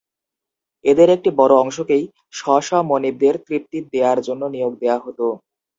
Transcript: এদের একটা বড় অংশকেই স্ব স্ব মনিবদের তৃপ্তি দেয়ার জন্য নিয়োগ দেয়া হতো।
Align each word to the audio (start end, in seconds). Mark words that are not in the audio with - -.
এদের 0.85 1.07
একটা 1.09 1.29
বড় 1.39 1.53
অংশকেই 1.63 2.03
স্ব 2.33 2.45
স্ব 2.59 2.75
মনিবদের 2.89 3.35
তৃপ্তি 3.45 3.77
দেয়ার 3.91 4.19
জন্য 4.27 4.43
নিয়োগ 4.53 4.73
দেয়া 4.81 4.97
হতো। 4.99 5.25